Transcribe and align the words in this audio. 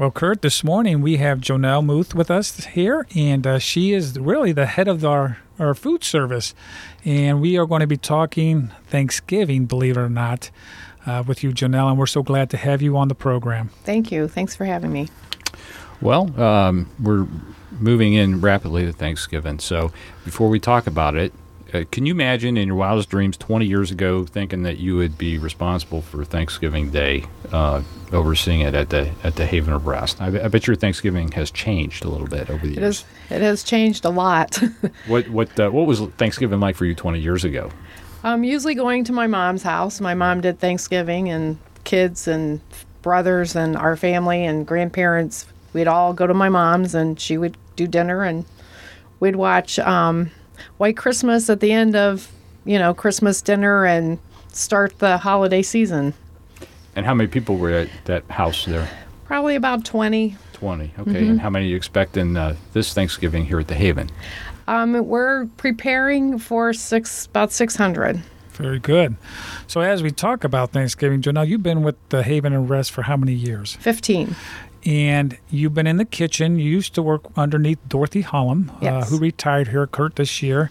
Well, 0.00 0.10
Kurt, 0.10 0.40
this 0.40 0.64
morning 0.64 1.02
we 1.02 1.18
have 1.18 1.40
Jonelle 1.40 1.84
Muth 1.84 2.14
with 2.14 2.30
us 2.30 2.64
here, 2.64 3.06
and 3.14 3.46
uh, 3.46 3.58
she 3.58 3.92
is 3.92 4.18
really 4.18 4.50
the 4.50 4.64
head 4.64 4.88
of 4.88 5.04
our, 5.04 5.36
our 5.58 5.74
food 5.74 6.04
service. 6.04 6.54
And 7.04 7.38
we 7.42 7.58
are 7.58 7.66
going 7.66 7.80
to 7.80 7.86
be 7.86 7.98
talking 7.98 8.70
Thanksgiving, 8.86 9.66
believe 9.66 9.98
it 9.98 10.00
or 10.00 10.08
not, 10.08 10.50
uh, 11.04 11.22
with 11.26 11.44
you, 11.44 11.50
Jonelle, 11.50 11.90
and 11.90 11.98
we're 11.98 12.06
so 12.06 12.22
glad 12.22 12.48
to 12.48 12.56
have 12.56 12.80
you 12.80 12.96
on 12.96 13.08
the 13.08 13.14
program. 13.14 13.68
Thank 13.84 14.10
you. 14.10 14.26
Thanks 14.26 14.56
for 14.56 14.64
having 14.64 14.90
me. 14.90 15.10
Well, 16.00 16.40
um, 16.40 16.88
we're 16.98 17.26
moving 17.72 18.14
in 18.14 18.40
rapidly 18.40 18.86
to 18.86 18.94
Thanksgiving. 18.94 19.58
So 19.58 19.92
before 20.24 20.48
we 20.48 20.58
talk 20.58 20.86
about 20.86 21.14
it, 21.14 21.30
uh, 21.72 21.84
can 21.90 22.06
you 22.06 22.12
imagine 22.12 22.56
in 22.56 22.68
your 22.68 22.76
wildest 22.76 23.10
dreams 23.10 23.36
20 23.36 23.66
years 23.66 23.90
ago 23.90 24.24
thinking 24.24 24.62
that 24.62 24.78
you 24.78 24.96
would 24.96 25.16
be 25.16 25.38
responsible 25.38 26.02
for 26.02 26.24
Thanksgiving 26.24 26.90
Day, 26.90 27.24
uh, 27.52 27.82
overseeing 28.12 28.60
it 28.60 28.74
at 28.74 28.90
the 28.90 29.10
at 29.22 29.36
the 29.36 29.46
Haven 29.46 29.72
of 29.72 29.86
Rest? 29.86 30.20
I, 30.20 30.26
I, 30.26 30.48
bet 30.48 30.66
your 30.66 30.76
Thanksgiving 30.76 31.32
has 31.32 31.50
changed 31.50 32.04
a 32.04 32.08
little 32.08 32.26
bit 32.26 32.50
over 32.50 32.66
the 32.66 32.72
it 32.72 32.80
years. 32.80 33.04
Has, 33.28 33.38
it 33.38 33.42
has 33.42 33.62
changed 33.62 34.04
a 34.04 34.10
lot. 34.10 34.60
what 35.06 35.28
what 35.28 35.58
uh, 35.58 35.70
what 35.70 35.86
was 35.86 36.00
Thanksgiving 36.00 36.60
like 36.60 36.76
for 36.76 36.84
you 36.84 36.94
20 36.94 37.20
years 37.20 37.44
ago? 37.44 37.70
I'm 38.22 38.44
usually 38.44 38.74
going 38.74 39.04
to 39.04 39.12
my 39.12 39.26
mom's 39.26 39.62
house. 39.62 40.00
My 40.00 40.14
mom 40.14 40.40
did 40.40 40.58
Thanksgiving, 40.58 41.28
and 41.28 41.58
kids 41.84 42.28
and 42.28 42.60
brothers 43.02 43.56
and 43.56 43.76
our 43.76 43.96
family 43.96 44.44
and 44.44 44.66
grandparents. 44.66 45.46
We'd 45.72 45.88
all 45.88 46.12
go 46.12 46.26
to 46.26 46.34
my 46.34 46.48
mom's, 46.48 46.94
and 46.94 47.18
she 47.18 47.38
would 47.38 47.56
do 47.76 47.86
dinner, 47.86 48.22
and 48.22 48.44
we'd 49.20 49.36
watch. 49.36 49.78
Um, 49.78 50.30
White 50.78 50.96
Christmas 50.96 51.50
at 51.50 51.60
the 51.60 51.72
end 51.72 51.96
of, 51.96 52.30
you 52.64 52.78
know, 52.78 52.94
Christmas 52.94 53.42
dinner 53.42 53.84
and 53.84 54.18
start 54.52 54.98
the 54.98 55.18
holiday 55.18 55.62
season. 55.62 56.14
And 56.96 57.06
how 57.06 57.14
many 57.14 57.28
people 57.28 57.56
were 57.56 57.70
at 57.70 57.88
that 58.04 58.24
house 58.30 58.64
there? 58.64 58.88
Probably 59.24 59.54
about 59.54 59.84
20. 59.84 60.36
20, 60.54 60.84
okay. 60.84 60.92
Mm-hmm. 60.98 61.16
And 61.30 61.40
how 61.40 61.50
many 61.50 61.66
do 61.66 61.70
you 61.70 61.76
expect 61.76 62.16
in 62.16 62.36
uh, 62.36 62.56
this 62.72 62.92
Thanksgiving 62.92 63.46
here 63.46 63.60
at 63.60 63.68
the 63.68 63.74
Haven? 63.74 64.10
Um, 64.66 65.06
we're 65.06 65.46
preparing 65.56 66.38
for 66.38 66.72
six 66.72 67.26
about 67.26 67.52
600. 67.52 68.20
Very 68.52 68.78
good. 68.78 69.16
So 69.66 69.80
as 69.80 70.02
we 70.02 70.10
talk 70.10 70.44
about 70.44 70.72
Thanksgiving, 70.72 71.22
Jonelle, 71.22 71.48
you've 71.48 71.62
been 71.62 71.82
with 71.82 71.96
the 72.10 72.22
Haven 72.22 72.52
of 72.52 72.68
Rest 72.68 72.90
for 72.90 73.02
how 73.02 73.16
many 73.16 73.32
years? 73.32 73.76
15 73.76 74.36
and 74.84 75.36
you've 75.50 75.74
been 75.74 75.86
in 75.86 75.96
the 75.96 76.04
kitchen. 76.04 76.58
You 76.58 76.70
used 76.70 76.94
to 76.94 77.02
work 77.02 77.22
underneath 77.36 77.78
Dorothy 77.88 78.22
Hollum, 78.22 78.70
uh, 78.70 78.78
yes. 78.82 79.06
uh, 79.06 79.10
who 79.10 79.18
retired 79.18 79.68
here, 79.68 79.86
Kurt, 79.86 80.16
this 80.16 80.42
year. 80.42 80.70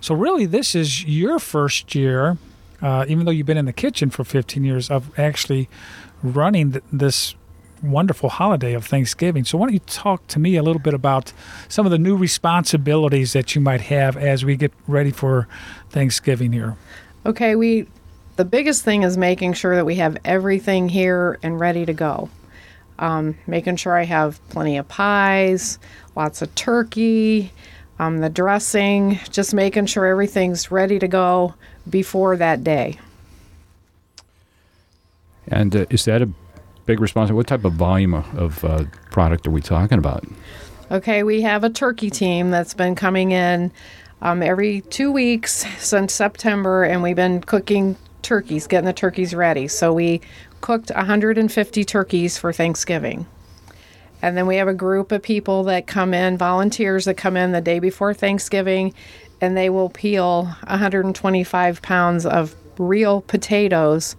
So 0.00 0.14
really, 0.14 0.46
this 0.46 0.74
is 0.74 1.04
your 1.04 1.38
first 1.38 1.94
year, 1.94 2.38
uh, 2.80 3.04
even 3.08 3.26
though 3.26 3.32
you've 3.32 3.46
been 3.46 3.58
in 3.58 3.66
the 3.66 3.72
kitchen 3.72 4.10
for 4.10 4.24
15 4.24 4.64
years, 4.64 4.90
of 4.90 5.18
actually 5.18 5.68
running 6.22 6.72
th- 6.72 6.84
this 6.92 7.34
wonderful 7.82 8.28
holiday 8.28 8.74
of 8.74 8.86
Thanksgiving. 8.86 9.44
So 9.44 9.58
why 9.58 9.66
don't 9.66 9.74
you 9.74 9.80
talk 9.80 10.26
to 10.28 10.38
me 10.38 10.56
a 10.56 10.62
little 10.62 10.80
bit 10.80 10.94
about 10.94 11.32
some 11.68 11.86
of 11.86 11.92
the 11.92 11.98
new 11.98 12.16
responsibilities 12.16 13.32
that 13.32 13.54
you 13.54 13.60
might 13.60 13.80
have 13.82 14.16
as 14.16 14.44
we 14.44 14.56
get 14.56 14.72
ready 14.86 15.10
for 15.10 15.48
Thanksgiving 15.90 16.52
here? 16.52 16.76
Okay, 17.24 17.54
we 17.54 17.86
the 18.36 18.44
biggest 18.44 18.84
thing 18.84 19.02
is 19.02 19.18
making 19.18 19.52
sure 19.52 19.74
that 19.76 19.84
we 19.84 19.96
have 19.96 20.16
everything 20.24 20.88
here 20.88 21.38
and 21.42 21.60
ready 21.60 21.84
to 21.84 21.92
go 21.92 22.30
um, 23.00 23.36
making 23.46 23.76
sure 23.76 23.96
I 23.96 24.04
have 24.04 24.40
plenty 24.50 24.76
of 24.76 24.86
pies, 24.86 25.78
lots 26.14 26.42
of 26.42 26.54
turkey, 26.54 27.50
um, 27.98 28.18
the 28.18 28.28
dressing, 28.28 29.18
just 29.30 29.52
making 29.52 29.86
sure 29.86 30.06
everything's 30.06 30.70
ready 30.70 30.98
to 30.98 31.08
go 31.08 31.54
before 31.88 32.36
that 32.36 32.62
day. 32.62 32.98
And 35.48 35.74
uh, 35.74 35.86
is 35.90 36.04
that 36.04 36.22
a 36.22 36.30
big 36.86 37.00
responsibility? 37.00 37.36
What 37.36 37.46
type 37.48 37.64
of 37.64 37.72
volume 37.72 38.14
of 38.14 38.64
uh, 38.64 38.84
product 39.10 39.46
are 39.46 39.50
we 39.50 39.60
talking 39.60 39.98
about? 39.98 40.24
Okay, 40.90 41.22
we 41.22 41.40
have 41.42 41.64
a 41.64 41.70
turkey 41.70 42.10
team 42.10 42.50
that's 42.50 42.74
been 42.74 42.94
coming 42.94 43.32
in 43.32 43.72
um, 44.22 44.42
every 44.42 44.82
two 44.82 45.10
weeks 45.10 45.64
since 45.78 46.12
September, 46.12 46.84
and 46.84 47.02
we've 47.02 47.16
been 47.16 47.40
cooking 47.40 47.96
turkeys, 48.22 48.66
getting 48.66 48.86
the 48.86 48.92
turkeys 48.92 49.34
ready. 49.34 49.66
So 49.68 49.92
we 49.92 50.20
cooked 50.60 50.90
150 50.94 51.84
turkeys 51.84 52.38
for 52.38 52.52
Thanksgiving. 52.52 53.26
And 54.22 54.36
then 54.36 54.46
we 54.46 54.56
have 54.56 54.68
a 54.68 54.74
group 54.74 55.12
of 55.12 55.22
people 55.22 55.64
that 55.64 55.86
come 55.86 56.12
in, 56.12 56.36
volunteers 56.36 57.06
that 57.06 57.16
come 57.16 57.36
in 57.36 57.52
the 57.52 57.60
day 57.60 57.78
before 57.78 58.12
Thanksgiving, 58.12 58.92
and 59.40 59.56
they 59.56 59.70
will 59.70 59.88
peel 59.88 60.44
125 60.66 61.82
pounds 61.82 62.26
of 62.26 62.54
real 62.78 63.22
potatoes 63.22 64.16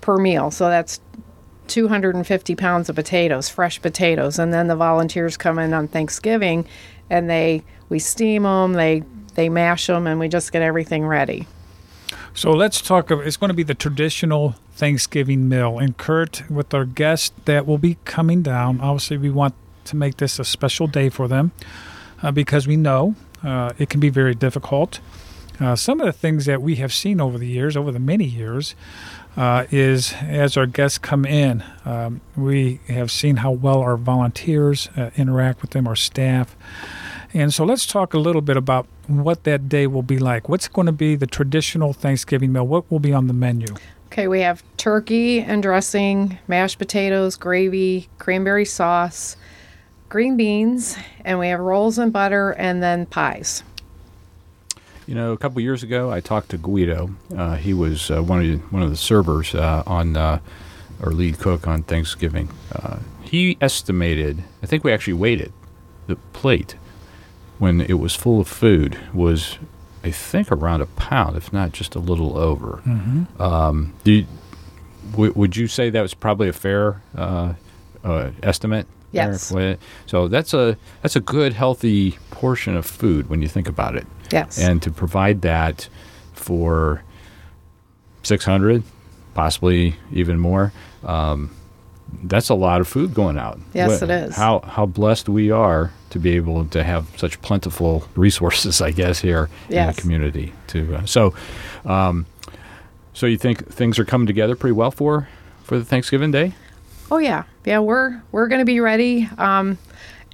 per 0.00 0.16
meal. 0.16 0.50
So 0.50 0.68
that's 0.68 1.00
250 1.68 2.56
pounds 2.56 2.88
of 2.88 2.96
potatoes, 2.96 3.48
fresh 3.48 3.80
potatoes. 3.80 4.38
And 4.38 4.52
then 4.52 4.68
the 4.68 4.76
volunteers 4.76 5.36
come 5.36 5.58
in 5.58 5.72
on 5.72 5.88
Thanksgiving 5.88 6.66
and 7.08 7.28
they 7.28 7.62
we 7.88 7.98
steam 7.98 8.44
them, 8.44 8.74
they 8.74 9.02
they 9.34 9.48
mash 9.48 9.86
them 9.86 10.06
and 10.06 10.18
we 10.20 10.28
just 10.28 10.52
get 10.52 10.62
everything 10.62 11.06
ready. 11.06 11.46
So 12.34 12.50
let's 12.50 12.80
talk. 12.80 13.10
Of 13.10 13.20
it's 13.20 13.36
going 13.36 13.48
to 13.48 13.54
be 13.54 13.62
the 13.62 13.74
traditional 13.74 14.54
Thanksgiving 14.80 15.46
meal. 15.46 15.78
And 15.78 15.94
Kurt, 15.98 16.50
with 16.50 16.72
our 16.72 16.86
guest 16.86 17.34
that 17.44 17.66
will 17.66 17.76
be 17.76 17.98
coming 18.06 18.40
down, 18.40 18.80
obviously 18.80 19.18
we 19.18 19.28
want 19.28 19.54
to 19.84 19.94
make 19.94 20.16
this 20.16 20.38
a 20.38 20.44
special 20.44 20.86
day 20.86 21.10
for 21.10 21.28
them 21.28 21.52
uh, 22.22 22.30
because 22.30 22.66
we 22.66 22.76
know 22.76 23.14
uh, 23.44 23.74
it 23.78 23.90
can 23.90 24.00
be 24.00 24.08
very 24.08 24.34
difficult. 24.34 25.00
Uh, 25.60 25.76
some 25.76 26.00
of 26.00 26.06
the 26.06 26.12
things 26.14 26.46
that 26.46 26.62
we 26.62 26.76
have 26.76 26.94
seen 26.94 27.20
over 27.20 27.36
the 27.36 27.46
years, 27.46 27.76
over 27.76 27.92
the 27.92 27.98
many 27.98 28.24
years, 28.24 28.74
uh, 29.36 29.66
is 29.70 30.14
as 30.22 30.56
our 30.56 30.64
guests 30.64 30.96
come 30.96 31.26
in, 31.26 31.62
um, 31.84 32.22
we 32.34 32.80
have 32.88 33.10
seen 33.10 33.36
how 33.36 33.50
well 33.50 33.80
our 33.80 33.98
volunteers 33.98 34.88
uh, 34.96 35.10
interact 35.14 35.60
with 35.60 35.72
them, 35.72 35.86
our 35.86 35.94
staff. 35.94 36.56
And 37.34 37.52
so 37.52 37.66
let's 37.66 37.84
talk 37.84 38.14
a 38.14 38.18
little 38.18 38.40
bit 38.40 38.56
about 38.56 38.86
what 39.06 39.44
that 39.44 39.68
day 39.68 39.86
will 39.86 40.02
be 40.02 40.18
like. 40.18 40.48
What's 40.48 40.68
going 40.68 40.86
to 40.86 40.92
be 40.92 41.16
the 41.16 41.26
traditional 41.26 41.92
Thanksgiving 41.92 42.50
meal? 42.50 42.66
What 42.66 42.90
will 42.90 42.98
be 42.98 43.12
on 43.12 43.26
the 43.26 43.34
menu? 43.34 43.74
Okay, 44.12 44.26
we 44.26 44.40
have 44.40 44.64
turkey 44.76 45.40
and 45.40 45.62
dressing, 45.62 46.36
mashed 46.48 46.78
potatoes, 46.78 47.36
gravy, 47.36 48.08
cranberry 48.18 48.64
sauce, 48.64 49.36
green 50.08 50.36
beans, 50.36 50.96
and 51.24 51.38
we 51.38 51.46
have 51.46 51.60
rolls 51.60 51.96
and 51.96 52.12
butter 52.12 52.50
and 52.50 52.82
then 52.82 53.06
pies. 53.06 53.62
You 55.06 55.14
know, 55.14 55.30
a 55.30 55.36
couple 55.36 55.60
years 55.60 55.84
ago, 55.84 56.10
I 56.10 56.18
talked 56.18 56.48
to 56.50 56.58
Guido. 56.58 57.10
Uh, 57.36 57.54
he 57.54 57.72
was 57.72 58.10
uh, 58.10 58.20
one 58.20 58.40
of 58.40 58.46
the, 58.46 58.56
one 58.74 58.82
of 58.82 58.90
the 58.90 58.96
servers 58.96 59.54
uh, 59.54 59.84
on 59.86 60.16
uh, 60.16 60.40
our 61.00 61.12
lead 61.12 61.38
cook 61.38 61.68
on 61.68 61.84
Thanksgiving. 61.84 62.50
Uh, 62.74 62.98
he 63.22 63.56
estimated. 63.60 64.42
I 64.60 64.66
think 64.66 64.82
we 64.82 64.92
actually 64.92 65.12
weighed 65.12 65.40
it. 65.40 65.52
The 66.08 66.16
plate 66.32 66.74
when 67.60 67.80
it 67.80 68.00
was 68.00 68.16
full 68.16 68.40
of 68.40 68.48
food 68.48 68.98
was 69.14 69.58
I 70.02 70.10
think 70.10 70.50
around 70.50 70.80
a 70.80 70.86
pound, 70.86 71.36
if 71.36 71.52
not 71.52 71.72
just 71.72 71.94
a 71.94 71.98
little 71.98 72.38
over. 72.38 72.82
Mm-hmm. 72.86 73.42
Um, 73.42 73.92
you, 74.04 74.26
w- 75.12 75.32
would 75.34 75.56
you 75.56 75.66
say 75.66 75.90
that 75.90 76.00
was 76.00 76.14
probably 76.14 76.48
a 76.48 76.52
fair 76.52 77.02
uh, 77.16 77.54
uh, 78.02 78.30
estimate? 78.42 78.86
Yes. 79.12 79.52
So 80.06 80.28
that's 80.28 80.54
a 80.54 80.76
that's 81.02 81.16
a 81.16 81.20
good 81.20 81.52
healthy 81.52 82.12
portion 82.30 82.76
of 82.76 82.86
food 82.86 83.28
when 83.28 83.42
you 83.42 83.48
think 83.48 83.68
about 83.68 83.96
it. 83.96 84.06
Yes. 84.30 84.58
And 84.58 84.80
to 84.82 84.90
provide 84.90 85.42
that 85.42 85.88
for 86.32 87.02
six 88.22 88.44
hundred, 88.44 88.84
possibly 89.34 89.96
even 90.12 90.38
more. 90.38 90.72
Um, 91.04 91.50
that's 92.24 92.48
a 92.48 92.54
lot 92.54 92.80
of 92.80 92.88
food 92.88 93.14
going 93.14 93.38
out. 93.38 93.58
Yes, 93.72 94.00
what, 94.00 94.10
it 94.10 94.28
is. 94.28 94.36
How 94.36 94.60
how 94.60 94.86
blessed 94.86 95.28
we 95.28 95.50
are 95.50 95.92
to 96.10 96.18
be 96.18 96.36
able 96.36 96.64
to 96.66 96.82
have 96.82 97.06
such 97.16 97.40
plentiful 97.42 98.04
resources, 98.14 98.80
I 98.80 98.90
guess, 98.90 99.20
here 99.20 99.48
yes. 99.68 99.88
in 99.88 99.94
the 99.94 100.00
community. 100.00 100.52
To 100.68 100.96
uh, 100.96 101.06
so, 101.06 101.34
um, 101.84 102.26
so 103.12 103.26
you 103.26 103.38
think 103.38 103.72
things 103.72 103.98
are 103.98 104.04
coming 104.04 104.26
together 104.26 104.56
pretty 104.56 104.72
well 104.72 104.90
for 104.90 105.28
for 105.62 105.78
the 105.78 105.84
Thanksgiving 105.84 106.30
Day? 106.30 106.54
Oh 107.10 107.18
yeah, 107.18 107.44
yeah. 107.64 107.78
We're 107.80 108.20
we're 108.32 108.48
going 108.48 108.60
to 108.60 108.64
be 108.64 108.80
ready. 108.80 109.28
Um, 109.38 109.78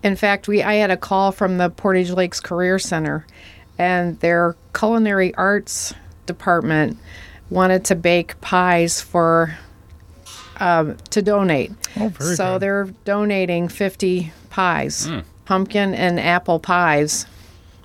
in 0.02 0.16
fact, 0.16 0.48
we 0.48 0.62
I 0.62 0.74
had 0.74 0.90
a 0.90 0.96
call 0.96 1.32
from 1.32 1.58
the 1.58 1.70
Portage 1.70 2.10
Lakes 2.10 2.40
Career 2.40 2.78
Center, 2.78 3.26
and 3.78 4.18
their 4.20 4.56
culinary 4.74 5.34
arts 5.34 5.94
department 6.26 6.98
wanted 7.50 7.84
to 7.86 7.94
bake 7.94 8.40
pies 8.40 9.00
for 9.00 9.56
um, 10.60 10.96
to 11.10 11.22
donate. 11.22 11.72
Oh, 11.98 12.10
so 12.18 12.54
good. 12.54 12.62
they're 12.62 12.84
donating 13.04 13.68
50 13.68 14.32
pies, 14.50 15.08
mm. 15.08 15.24
pumpkin 15.44 15.94
and 15.94 16.18
apple 16.20 16.58
pies, 16.58 17.26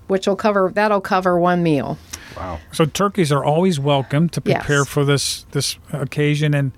which 0.07 0.27
will 0.27 0.35
cover 0.35 0.71
that'll 0.73 1.01
cover 1.01 1.39
one 1.39 1.63
meal. 1.63 1.97
Wow! 2.37 2.59
So 2.71 2.85
turkeys 2.85 3.31
are 3.31 3.43
always 3.43 3.79
welcome 3.79 4.29
to 4.29 4.41
prepare 4.41 4.79
yes. 4.79 4.87
for 4.87 5.03
this 5.05 5.43
this 5.51 5.77
occasion, 5.91 6.53
and 6.53 6.71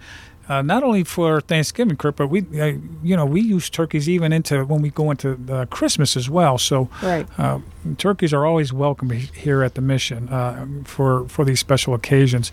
uh, 0.49 0.61
not 0.61 0.83
only 0.83 1.03
for 1.03 1.41
Thanksgiving, 1.41 1.95
Kurt, 1.95 2.15
but 2.15 2.27
we, 2.27 2.41
uh, 2.59 2.77
you 3.01 3.15
know, 3.15 3.25
we 3.25 3.41
use 3.41 3.69
turkeys 3.69 4.09
even 4.09 4.33
into 4.33 4.65
when 4.65 4.81
we 4.81 4.89
go 4.89 5.11
into 5.11 5.39
uh, 5.49 5.65
Christmas 5.67 6.17
as 6.17 6.29
well. 6.29 6.57
So, 6.57 6.89
right. 7.01 7.27
Uh, 7.37 7.59
turkeys 7.97 8.33
are 8.33 8.45
always 8.45 8.73
welcome 8.73 9.09
here 9.09 9.63
at 9.63 9.75
the 9.75 9.81
mission 9.81 10.29
uh, 10.29 10.65
for 10.83 11.27
for 11.29 11.45
these 11.45 11.59
special 11.59 11.93
occasions. 11.93 12.51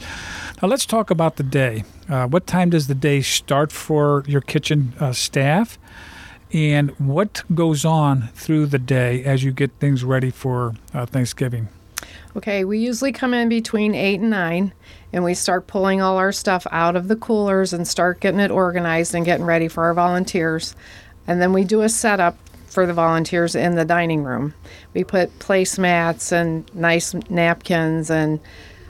Now, 0.60 0.68
let's 0.68 0.86
talk 0.86 1.10
about 1.10 1.36
the 1.36 1.42
day. 1.42 1.84
Uh, 2.08 2.26
what 2.26 2.46
time 2.46 2.70
does 2.70 2.86
the 2.86 2.94
day 2.94 3.20
start 3.22 3.72
for 3.72 4.24
your 4.26 4.40
kitchen 4.40 4.94
staff? 5.12 5.78
And 6.52 6.90
what 6.98 7.44
goes 7.54 7.84
on 7.84 8.28
through 8.34 8.66
the 8.66 8.78
day 8.78 9.22
as 9.24 9.44
you 9.44 9.52
get 9.52 9.70
things 9.78 10.02
ready 10.02 10.30
for 10.30 10.74
uh, 10.92 11.06
Thanksgiving? 11.06 11.68
Okay, 12.36 12.64
we 12.64 12.78
usually 12.78 13.12
come 13.12 13.34
in 13.34 13.48
between 13.48 13.94
8 13.94 14.20
and 14.20 14.30
9 14.30 14.72
and 15.12 15.24
we 15.24 15.34
start 15.34 15.66
pulling 15.66 16.00
all 16.00 16.16
our 16.18 16.32
stuff 16.32 16.66
out 16.70 16.96
of 16.96 17.08
the 17.08 17.16
coolers 17.16 17.72
and 17.72 17.86
start 17.86 18.20
getting 18.20 18.40
it 18.40 18.50
organized 18.50 19.14
and 19.14 19.24
getting 19.24 19.44
ready 19.44 19.68
for 19.68 19.84
our 19.84 19.94
volunteers. 19.94 20.76
And 21.26 21.42
then 21.42 21.52
we 21.52 21.64
do 21.64 21.82
a 21.82 21.88
setup 21.88 22.36
for 22.66 22.86
the 22.86 22.94
volunteers 22.94 23.56
in 23.56 23.74
the 23.74 23.84
dining 23.84 24.22
room. 24.22 24.54
We 24.94 25.02
put 25.02 25.36
placemats 25.40 26.30
and 26.30 26.72
nice 26.74 27.14
napkins 27.28 28.10
and 28.10 28.38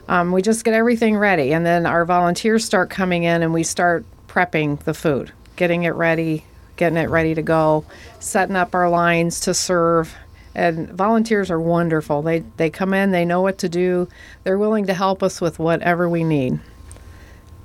um, 0.08 0.32
we 0.32 0.42
just 0.42 0.64
get 0.64 0.74
everything 0.74 1.16
ready. 1.16 1.54
And 1.54 1.64
then 1.64 1.86
our 1.86 2.04
volunteers 2.04 2.64
start 2.64 2.90
coming 2.90 3.22
in 3.22 3.42
and 3.42 3.54
we 3.54 3.62
start 3.62 4.04
prepping 4.28 4.80
the 4.80 4.92
food, 4.92 5.32
getting 5.56 5.84
it 5.84 5.94
ready, 5.94 6.44
getting 6.76 6.98
it 6.98 7.08
ready 7.08 7.34
to 7.34 7.42
go, 7.42 7.84
setting 8.18 8.56
up 8.56 8.74
our 8.74 8.90
lines 8.90 9.40
to 9.40 9.54
serve 9.54 10.14
and 10.54 10.88
volunteers 10.90 11.50
are 11.50 11.60
wonderful. 11.60 12.22
They 12.22 12.40
they 12.56 12.70
come 12.70 12.92
in, 12.94 13.10
they 13.10 13.24
know 13.24 13.40
what 13.40 13.58
to 13.58 13.68
do. 13.68 14.08
They're 14.44 14.58
willing 14.58 14.86
to 14.86 14.94
help 14.94 15.22
us 15.22 15.40
with 15.40 15.58
whatever 15.58 16.08
we 16.08 16.24
need. 16.24 16.58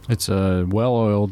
It's 0.07 0.29
a 0.29 0.65
well-oiled 0.69 1.31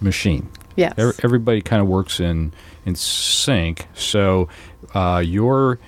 machine. 0.00 0.48
Yes. 0.76 0.94
Every- 0.96 1.14
Everybody 1.22 1.60
kind 1.62 1.82
of 1.82 1.88
works 1.88 2.20
in 2.20 2.52
in 2.86 2.94
sync. 2.94 3.86
So 3.94 4.48
uh, 4.94 5.22
you're 5.24 5.78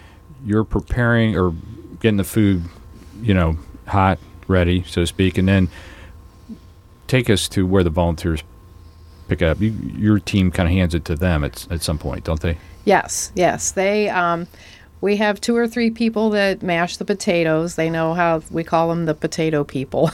you're 0.45 0.65
preparing 0.65 1.37
or 1.37 1.55
getting 2.01 2.17
the 2.17 2.25
food, 2.25 2.63
you 3.23 3.33
know, 3.35 3.57
hot, 3.87 4.19
ready, 4.49 4.83
so 4.85 5.03
to 5.03 5.07
speak, 5.07 5.39
and 5.39 5.49
then 5.49 5.69
take 7.07 7.31
us 7.31 7.49
to 7.51 7.67
where 7.67 7.83
the 7.85 7.91
volunteers 7.91 8.43
pick 9.29 9.43
up. 9.43 9.61
You, 9.61 9.71
your 9.97 10.19
team 10.19 10.51
kind 10.51 10.69
of 10.69 10.73
hands 10.75 10.95
it 10.95 11.05
to 11.07 11.15
them 11.15 11.45
at 11.45 11.67
at 11.71 11.83
some 11.83 11.99
point, 11.99 12.25
don't 12.25 12.41
they? 12.41 12.59
Yes, 12.85 13.33
yes. 13.35 13.73
They 13.73 14.09
um 14.09 14.47
we 15.01 15.17
have 15.17 15.41
two 15.41 15.57
or 15.57 15.69
three 15.69 15.91
people 15.91 16.31
that 16.31 16.63
mash 16.63 16.97
the 16.97 17.05
potatoes. 17.05 17.75
They 17.75 17.91
know 17.91 18.15
how 18.15 18.43
we 18.51 18.65
call 18.65 18.89
them 18.89 19.05
the 19.05 19.15
potato 19.15 19.63
people. 19.63 20.11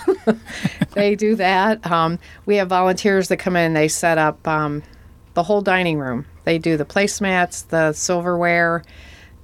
they 0.95 1.15
do 1.15 1.37
that. 1.37 1.87
Um, 1.91 2.19
we 2.47 2.57
have 2.57 2.69
volunteers 2.69 3.29
that 3.29 3.37
come 3.37 3.57
in. 3.57 3.75
They 3.75 3.89
set 3.89 4.19
up 4.19 4.47
um, 4.47 4.83
the 5.35 5.45
whole 5.45 5.63
dining 5.63 5.99
room. 5.99 6.27
They 6.45 6.59
do 6.59 6.77
the 6.77 6.85
placemats, 6.85 7.67
the 7.69 7.93
silverware. 7.93 8.83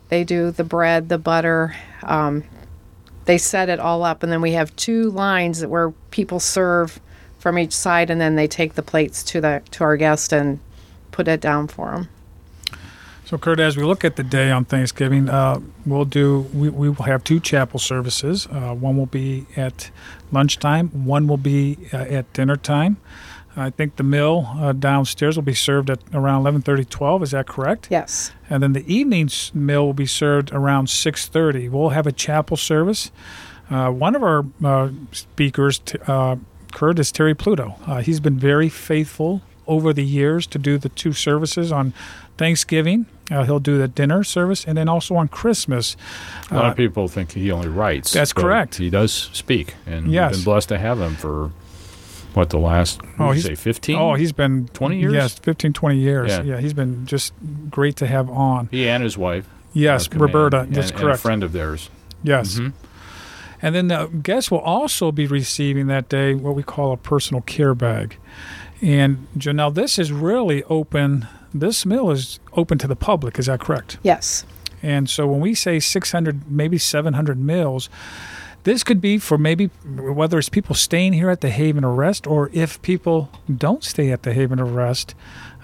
They 0.09 0.25
do 0.25 0.51
the 0.51 0.65
bread, 0.65 1.09
the 1.09 1.19
butter. 1.19 1.77
Um, 2.03 2.45
they 3.27 3.39
set 3.39 3.69
it 3.69 3.79
all 3.79 4.05
up, 4.05 4.23
and 4.23 4.33
then 4.33 4.41
we 4.41 4.53
have 4.53 4.75
two 4.75 5.11
lines 5.11 5.61
that 5.61 5.69
where 5.69 5.91
people 6.11 6.41
serve 6.41 6.99
from 7.39 7.59
each 7.59 7.75
side, 7.75 8.11
and 8.11 8.21
then 8.21 8.37
they 8.37 8.49
take 8.49 8.75
the 8.75 8.83
plates 8.83 9.23
to 9.25 9.41
the 9.41 9.63
to 9.73 9.85
our 9.85 9.97
guest 9.97 10.33
and 10.33 10.59
put 11.13 11.29
it 11.29 11.41
down 11.41 11.69
for 11.69 11.91
them. 11.91 12.09
So, 13.29 13.37
Kurt, 13.37 13.61
as 13.61 13.77
we 13.77 13.83
look 13.83 14.07
at 14.07 14.17
the 14.17 14.23
day 14.23 14.51
on 14.51 14.65
Thanksgiving, 14.65 15.29
uh, 15.29 15.61
we'll 15.85 16.07
do 16.07 16.49
we, 16.55 16.71
we 16.71 16.89
will 16.89 17.05
have 17.05 17.25
two 17.25 17.41
chapel 17.41 17.79
services. 17.79 18.47
Uh, 18.47 18.75
one 18.75 18.97
will 18.97 19.05
be 19.05 19.45
at 19.55 19.91
lunchtime. 20.33 20.89
One 21.05 21.29
will 21.29 21.37
be 21.37 21.77
uh, 21.93 21.99
at 21.99 22.33
dinner 22.33 22.57
time. 22.57 22.97
I 23.55 23.69
think 23.69 23.97
the 23.97 24.03
meal 24.03 24.51
uh, 24.57 24.73
downstairs 24.73 25.37
will 25.37 25.43
be 25.43 25.53
served 25.53 25.91
at 25.91 25.99
around 26.15 26.45
11:30, 26.45 26.89
12. 26.89 27.23
Is 27.23 27.31
that 27.33 27.47
correct? 27.47 27.89
Yes. 27.91 28.33
And 28.49 28.63
then 28.63 28.73
the 28.73 28.91
evening 28.91 29.29
meal 29.53 29.85
will 29.85 29.93
be 29.93 30.07
served 30.07 30.51
around 30.51 30.87
6:30. 30.87 31.69
We'll 31.69 31.91
have 31.91 32.07
a 32.07 32.13
chapel 32.13 32.57
service. 32.57 33.11
Uh, 33.69 33.91
one 33.91 34.17
of 34.17 34.23
our 34.23 34.47
uh, 34.65 34.89
speakers, 35.13 35.81
t- 35.81 35.99
uh, 36.07 36.37
Kurt, 36.73 36.99
is 36.99 37.13
Terry 37.13 37.35
Pluto. 37.35 37.75
Uh, 37.87 38.01
he's 38.01 38.21
been 38.21 38.39
very 38.39 38.71
faithful 38.71 39.43
over 39.67 39.93
the 39.93 40.05
years 40.05 40.47
to 40.47 40.59
do 40.59 40.79
the 40.79 40.89
two 40.89 41.13
services 41.13 41.71
on 41.71 41.93
Thanksgiving. 42.39 43.05
Uh, 43.31 43.45
he'll 43.45 43.61
do 43.61 43.77
the 43.79 43.89
dinner 43.89 44.25
service 44.25 44.65
and 44.65 44.79
then 44.79 44.89
also 44.89 45.15
on 45.17 45.29
Christmas. 45.29 45.97
A 46.51 46.55
lot 46.55 46.65
Uh, 46.65 46.69
of 46.71 46.77
people 46.77 47.09
think 47.09 47.33
he 47.33 47.51
only 47.53 47.69
writes. 47.69 48.13
That's 48.13 48.33
correct. 48.33 48.77
He 48.77 48.89
does 48.91 49.13
speak, 49.33 49.75
and 49.87 50.11
Yes. 50.11 50.31
we've 50.33 50.39
been 50.41 50.45
blessed 50.53 50.69
to 50.71 50.79
have 50.79 50.99
him 51.01 51.15
for 51.15 51.51
what 52.35 52.51
the 52.51 52.59
last 52.59 53.01
Oh, 53.19 53.33
he's- 53.33 53.45
say 53.45 53.55
fifteen. 53.55 53.97
Oh, 53.99 54.15
he's 54.15 54.33
been 54.33 54.69
20 54.73 54.99
years? 55.01 55.13
Yes, 55.13 55.39
15, 55.39 55.73
20 55.73 55.99
years. 55.99 56.31
Yeah. 56.31 56.43
Yeah. 56.43 56.61
he's 56.61 56.73
been 56.75 57.05
just 57.07 57.33
great 57.71 57.97
to 57.97 58.07
have 58.07 58.31
on. 58.31 58.69
he 58.71 58.89
and 58.89 59.03
his 59.03 59.19
wife. 59.19 59.47
Yes, 59.75 60.09
uh, 60.15 60.19
Roberta. 60.19 60.61
and, 60.61 60.75
That's 60.75 60.91
and 60.91 60.99
a 60.99 61.03
correct. 61.03 61.21
friend 61.21 61.43
of 61.43 61.53
theirs. 61.53 61.91
Yes. 62.23 62.59
Mhm. 62.59 62.73
And 63.61 63.75
then 63.75 63.89
the 63.89 64.07
guests 64.23 64.51
will 64.51 64.61
also 64.61 65.11
be 65.13 65.27
receiving 65.27 65.89
that 65.89 66.09
day 66.09 66.33
what 66.35 66.55
we 66.55 66.63
call 66.63 66.93
a 66.93 66.97
personal 66.97 67.41
care 67.43 67.75
bag. 67.75 68.17
And 68.81 69.27
Janelle, 69.37 69.75
this 69.75 69.99
is 69.99 70.13
really 70.13 70.63
open. 70.65 71.27
This 71.53 71.85
mill 71.85 72.11
is 72.11 72.39
open 72.53 72.79
to 72.79 72.87
the 72.87 72.97
public. 72.97 73.39
Is 73.39 73.47
that 73.47 73.61
correct? 73.61 73.99
Yes. 74.03 74.45
And 74.83 75.11
so 75.11 75.27
when 75.27 75.41
we 75.41 75.55
say 75.55 75.81
600, 75.81 76.51
maybe 76.51 76.79
700 76.79 77.39
mills, 77.39 77.89
this 78.65 78.85
could 78.85 79.01
be 79.01 79.19
for 79.19 79.37
maybe 79.39 79.67
whether 79.97 80.39
it's 80.39 80.49
people 80.49 80.75
staying 80.75 81.15
here 81.15 81.31
at 81.31 81.41
the 81.41 81.51
Haven 81.51 81.83
of 81.85 81.97
Rest 81.97 82.27
or 82.27 82.51
if 82.53 82.81
people 82.83 83.31
don't 83.53 83.83
stay 83.83 84.11
at 84.13 84.23
the 84.23 84.33
Haven 84.33 84.61
of 84.61 84.75
Rest, 84.75 85.15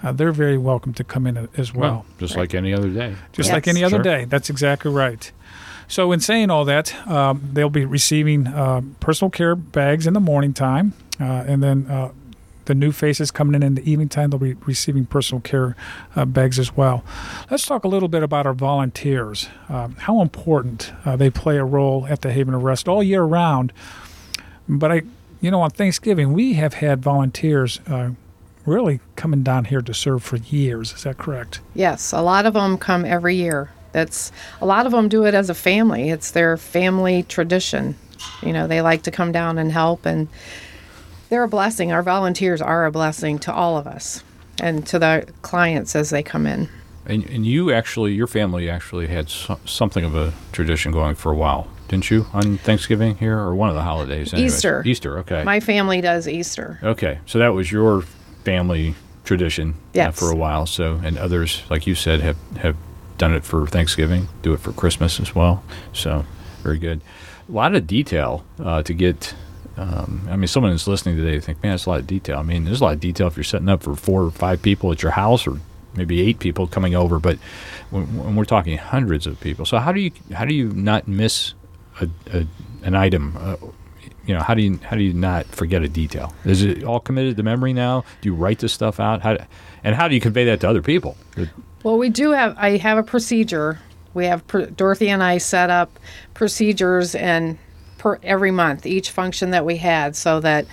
uh, 0.03 0.11
they're 0.11 0.31
very 0.33 0.57
welcome 0.57 0.93
to 0.95 1.03
come 1.03 1.25
in 1.27 1.47
as 1.55 1.73
well. 1.73 1.91
Well, 1.91 2.05
just 2.19 2.35
like 2.35 2.53
any 2.53 2.73
other 2.73 2.89
day. 2.89 3.15
just 3.31 3.47
Yes. 3.47 3.53
like 3.53 3.67
any 3.67 3.83
other 3.83 3.97
Sure. 3.97 4.03
day. 4.03 4.25
That's 4.25 4.49
exactly 4.49 4.91
right. 4.91 5.31
So, 5.87 6.11
in 6.11 6.19
saying 6.19 6.49
all 6.49 6.65
that, 6.65 6.95
um, 7.07 7.41
they'll 7.53 7.69
be 7.69 7.85
receiving 7.85 8.47
uh, 8.47 8.81
personal 8.99 9.29
care 9.29 9.55
bags 9.55 10.07
in 10.07 10.13
the 10.13 10.19
morning 10.19 10.51
time, 10.51 10.93
uh, 11.21 11.23
and 11.47 11.61
then 11.61 11.85
uh, 11.87 12.09
the 12.65 12.75
new 12.75 12.91
faces 12.91 13.31
coming 13.31 13.55
in 13.55 13.63
in 13.63 13.75
the 13.75 13.89
evening 13.89 14.09
time, 14.09 14.29
they'll 14.29 14.39
be 14.39 14.53
receiving 14.65 15.05
personal 15.05 15.41
care 15.41 15.75
uh, 16.15 16.25
bags 16.25 16.59
as 16.59 16.75
well. 16.75 17.03
Let's 17.49 17.65
talk 17.65 17.83
a 17.83 17.87
little 17.87 18.09
bit 18.09 18.23
about 18.23 18.45
our 18.45 18.53
volunteers. 18.53 19.49
Um, 19.69 19.95
how 19.95 20.21
important 20.21 20.91
uh, 21.05 21.15
they 21.15 21.29
play 21.29 21.57
a 21.57 21.63
role 21.63 22.05
at 22.07 22.21
the 22.21 22.31
Haven 22.31 22.53
of 22.53 22.63
Rest 22.63 22.87
all 22.87 23.03
year 23.03 23.23
round. 23.23 23.73
But 24.67 24.91
I, 24.91 25.01
you 25.41 25.51
know, 25.51 25.61
on 25.61 25.69
Thanksgiving 25.69 26.33
we 26.33 26.53
have 26.53 26.75
had 26.75 27.01
volunteers 27.01 27.79
uh, 27.87 28.11
really 28.65 28.99
coming 29.15 29.43
down 29.43 29.65
here 29.65 29.81
to 29.81 29.93
serve 29.93 30.23
for 30.23 30.37
years. 30.37 30.93
Is 30.93 31.03
that 31.03 31.17
correct? 31.17 31.59
Yes. 31.73 32.11
A 32.13 32.21
lot 32.21 32.45
of 32.45 32.53
them 32.53 32.77
come 32.77 33.05
every 33.05 33.35
year. 33.35 33.71
That's 33.91 34.31
a 34.59 34.65
lot 34.65 34.85
of 34.85 34.91
them 34.91 35.07
do 35.07 35.25
it 35.25 35.33
as 35.33 35.49
a 35.49 35.53
family. 35.53 36.09
It's 36.09 36.31
their 36.31 36.57
family 36.57 37.23
tradition. 37.23 37.95
You 38.41 38.51
know, 38.51 38.67
they 38.67 38.81
like 38.81 39.03
to 39.03 39.11
come 39.11 39.31
down 39.31 39.57
and 39.57 39.71
help, 39.71 40.05
and 40.05 40.27
they're 41.29 41.43
a 41.43 41.47
blessing. 41.47 41.91
Our 41.91 42.03
volunteers 42.03 42.61
are 42.61 42.85
a 42.85 42.91
blessing 42.91 43.39
to 43.39 43.53
all 43.53 43.77
of 43.77 43.87
us 43.87 44.23
and 44.59 44.85
to 44.87 44.99
the 44.99 45.27
clients 45.41 45.95
as 45.95 46.09
they 46.09 46.23
come 46.23 46.45
in. 46.45 46.69
And, 47.05 47.23
and 47.25 47.45
you 47.45 47.71
actually, 47.71 48.13
your 48.13 48.27
family 48.27 48.69
actually 48.69 49.07
had 49.07 49.29
so, 49.29 49.59
something 49.65 50.03
of 50.03 50.15
a 50.15 50.33
tradition 50.51 50.91
going 50.91 51.15
for 51.15 51.31
a 51.31 51.35
while, 51.35 51.67
didn't 51.87 52.09
you? 52.09 52.25
On 52.33 52.57
Thanksgiving 52.57 53.17
here, 53.17 53.37
or 53.37 53.53
one 53.53 53.69
of 53.69 53.75
the 53.75 53.83
holidays? 53.83 54.33
anyways? 54.33 54.55
Easter. 54.55 54.83
Easter. 54.85 55.19
Okay. 55.19 55.43
My 55.43 55.59
family 55.59 56.01
does 56.01 56.27
Easter. 56.27 56.79
okay. 56.81 57.19
So 57.25 57.37
that 57.39 57.49
was 57.49 57.71
your 57.71 58.01
family 58.43 58.95
tradition 59.23 59.75
uh, 59.95 60.11
for 60.11 60.31
a 60.31 60.35
while. 60.35 60.65
So, 60.65 60.99
and 61.03 61.17
others, 61.17 61.63
like 61.69 61.85
you 61.85 61.95
said, 61.95 62.21
have 62.21 62.37
have 62.57 62.77
done 63.17 63.33
it 63.33 63.43
for 63.43 63.67
Thanksgiving, 63.67 64.27
do 64.41 64.53
it 64.53 64.59
for 64.59 64.71
Christmas 64.71 65.19
as 65.19 65.33
well. 65.35 65.63
So, 65.93 66.25
very 66.63 66.77
good. 66.79 67.01
A 67.47 67.51
lot 67.51 67.75
of 67.75 67.87
detail 67.87 68.45
uh, 68.59 68.83
to 68.83 68.93
get. 68.93 69.35
Um, 69.77 70.27
I 70.29 70.35
mean, 70.35 70.47
someone 70.47 70.71
who's 70.71 70.87
listening 70.87 71.17
today 71.17 71.39
think, 71.39 71.61
man, 71.61 71.73
that's 71.73 71.85
a 71.85 71.89
lot 71.89 71.99
of 71.99 72.07
detail. 72.07 72.39
I 72.39 72.43
mean, 72.43 72.63
there's 72.65 72.81
a 72.81 72.83
lot 72.83 72.93
of 72.93 72.99
detail 72.99 73.27
if 73.27 73.35
you're 73.35 73.43
setting 73.43 73.69
up 73.69 73.83
for 73.83 73.95
four 73.95 74.23
or 74.23 74.31
five 74.31 74.61
people 74.61 74.91
at 74.91 75.01
your 75.01 75.11
house, 75.11 75.45
or 75.45 75.59
maybe 75.95 76.21
eight 76.21 76.39
people 76.39 76.67
coming 76.67 76.95
over. 76.95 77.19
But 77.19 77.37
when, 77.89 78.05
when 78.17 78.35
we're 78.35 78.45
talking 78.45 78.77
hundreds 78.77 79.27
of 79.27 79.39
people, 79.39 79.65
so 79.65 79.77
how 79.77 79.91
do 79.91 79.99
you 79.99 80.11
how 80.33 80.45
do 80.45 80.53
you 80.53 80.69
not 80.69 81.07
miss 81.07 81.53
a, 81.99 82.09
a, 82.31 82.47
an 82.83 82.95
item? 82.95 83.35
Uh, 83.37 83.57
you 84.25 84.33
know, 84.33 84.41
how 84.41 84.53
do 84.53 84.61
you 84.61 84.79
how 84.83 84.95
do 84.95 85.03
you 85.03 85.13
not 85.13 85.45
forget 85.47 85.83
a 85.83 85.87
detail? 85.87 86.33
Is 86.45 86.63
it 86.63 86.83
all 86.83 86.99
committed 86.99 87.37
to 87.37 87.43
memory 87.43 87.73
now? 87.73 88.05
Do 88.21 88.29
you 88.29 88.35
write 88.35 88.59
this 88.59 88.73
stuff 88.73 88.99
out? 88.99 89.21
How 89.21 89.37
and 89.83 89.95
how 89.95 90.07
do 90.07 90.15
you 90.15 90.21
convey 90.21 90.45
that 90.45 90.61
to 90.61 90.69
other 90.69 90.81
people? 90.81 91.17
Well, 91.83 91.97
we 91.97 92.09
do 92.09 92.31
have. 92.31 92.55
I 92.57 92.77
have 92.77 92.97
a 92.97 93.03
procedure. 93.03 93.79
We 94.13 94.25
have 94.25 94.43
Dorothy 94.75 95.09
and 95.09 95.21
I 95.21 95.37
set 95.37 95.69
up 95.69 95.99
procedures 96.33 97.15
and 97.15 97.57
per 97.97 98.19
every 98.23 98.51
month 98.51 98.85
each 98.85 99.11
function 99.11 99.51
that 99.51 99.65
we 99.65 99.77
had, 99.77 100.15
so 100.15 100.39
that 100.41 100.65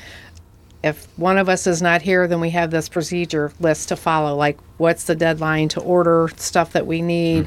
if 0.83 1.07
one 1.17 1.39
of 1.39 1.49
us 1.49 1.67
is 1.67 1.81
not 1.81 2.03
here, 2.03 2.27
then 2.27 2.41
we 2.41 2.51
have 2.51 2.71
this 2.71 2.89
procedure 2.89 3.53
list 3.61 3.89
to 3.89 3.97
follow. 3.97 4.35
Like, 4.37 4.59
what's 4.79 5.05
the 5.05 5.15
deadline 5.15 5.69
to 5.71 5.81
order 5.81 6.29
stuff 6.37 6.73
that 6.73 6.87
we 6.87 7.03
need? 7.03 7.47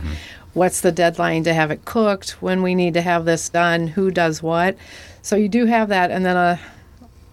What's 0.53 0.79
the 0.79 0.91
deadline 0.91 1.43
to 1.43 1.53
have 1.53 1.69
it 1.69 1.83
cooked? 1.83 2.41
When 2.41 2.61
we 2.61 2.75
need 2.75 2.93
to 2.93 3.01
have 3.01 3.25
this 3.25 3.49
done? 3.49 3.87
Who 3.87 4.09
does 4.09 4.41
what? 4.41 4.77
So 5.21 5.35
you 5.35 5.49
do 5.49 5.65
have 5.65 5.89
that, 5.89 6.11
and 6.11 6.25
then 6.25 6.37
uh, 6.37 6.57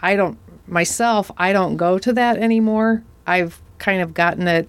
I 0.01 0.17
don't 0.17 0.39
myself. 0.67 1.31
I 1.37 1.53
don't 1.53 1.77
go 1.77 1.99
to 1.99 2.13
that 2.15 2.37
anymore. 2.39 3.05
I've 3.27 3.61
kind 3.79 4.03
of 4.03 4.13
gotten 4.15 4.49
it 4.49 4.69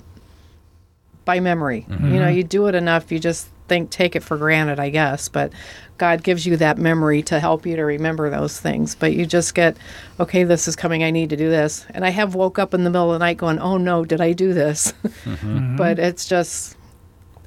by 1.26 1.40
memory. 1.40 1.86
You 1.90 2.20
know, 2.20 2.28
you 2.28 2.44
do 2.44 2.68
it 2.68 2.76
enough, 2.76 3.12
you 3.12 3.18
just 3.18 3.48
think 3.68 3.90
take 3.90 4.16
it 4.16 4.24
for 4.24 4.38
granted, 4.38 4.80
I 4.80 4.90
guess, 4.90 5.30
but 5.30 5.54
God 5.98 6.24
gives 6.24 6.46
you 6.46 6.58
that 6.58 6.78
memory 6.78 7.22
to 7.24 7.40
help 7.40 7.66
you 7.66 7.76
to 7.76 7.84
remember 7.84 8.30
those 8.30 8.60
things. 8.60 8.96
But 8.96 9.14
you 9.14 9.26
just 9.26 9.54
get, 9.54 9.78
okay, 10.20 10.44
this 10.44 10.68
is 10.68 10.76
coming. 10.76 11.04
I 11.04 11.12
need 11.12 11.30
to 11.30 11.38
do 11.38 11.50
this. 11.50 11.86
And 11.92 12.04
I 12.06 12.10
have 12.10 12.36
woke 12.36 12.58
up 12.60 12.74
in 12.74 12.84
the 12.84 12.90
middle 12.90 13.14
of 13.14 13.20
the 13.20 13.26
night 13.26 13.38
going, 13.38 13.60
oh 13.60 13.78
no, 13.78 14.04
did 14.04 14.22
I 14.22 14.34
do 14.34 14.54
this? 14.54 14.94
Mm-hmm. 15.24 15.78
but 15.78 16.00
it's 16.00 16.28
just, 16.28 16.76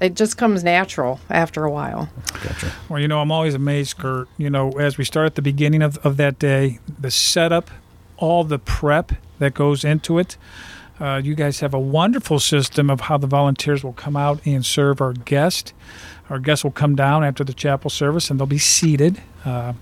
it 0.00 0.14
just 0.14 0.38
comes 0.38 0.64
natural 0.64 1.20
after 1.28 1.64
a 1.64 1.70
while. 1.70 2.08
Gotcha. 2.42 2.72
Well, 2.88 2.98
you 3.00 3.06
know, 3.08 3.20
I'm 3.20 3.30
always 3.30 3.54
amazed, 3.54 3.98
Kurt. 3.98 4.28
You 4.38 4.48
know, 4.48 4.70
as 4.72 4.96
we 4.96 5.04
start 5.04 5.26
at 5.26 5.34
the 5.34 5.42
beginning 5.42 5.82
of, 5.82 5.98
of 5.98 6.16
that 6.16 6.38
day, 6.38 6.78
the 6.98 7.10
setup, 7.10 7.70
all 8.16 8.44
the 8.44 8.58
prep 8.58 9.12
that 9.38 9.54
goes 9.54 9.84
into 9.84 10.18
it. 10.18 10.36
Uh, 10.98 11.20
you 11.22 11.34
guys 11.34 11.60
have 11.60 11.74
a 11.74 11.78
wonderful 11.78 12.40
system 12.40 12.88
of 12.88 13.02
how 13.02 13.18
the 13.18 13.26
volunteers 13.26 13.84
will 13.84 13.92
come 13.92 14.16
out 14.16 14.40
and 14.46 14.64
serve 14.64 15.00
our 15.00 15.12
guests. 15.12 15.74
Our 16.30 16.38
guests 16.38 16.64
will 16.64 16.72
come 16.72 16.94
down 16.94 17.24
after 17.24 17.44
the 17.44 17.54
chapel 17.54 17.90
service 17.90 18.30
and 18.30 18.38
they'll 18.38 18.46
be 18.46 18.58
seated. 18.58 19.22
Uh, 19.44 19.74